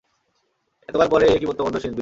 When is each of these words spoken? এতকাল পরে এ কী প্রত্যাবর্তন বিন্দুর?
এতকাল 0.89 1.07
পরে 1.13 1.25
এ 1.25 1.37
কী 1.39 1.45
প্রত্যাবর্তন 1.45 1.73
বিন্দুর? 1.73 1.89